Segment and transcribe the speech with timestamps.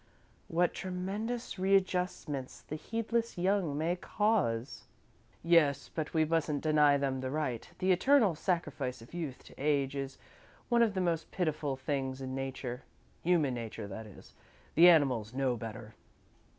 [0.47, 4.85] "What tremendous readjustments the heedless young may cause!"
[5.43, 7.69] "Yes, but we mustn't deny them the right.
[7.77, 10.17] The eternal sacrifice of youth to age is
[10.69, 12.81] one of the most pitiful things in nature
[13.21, 14.33] human nature, that is.
[14.73, 15.93] The animals know better."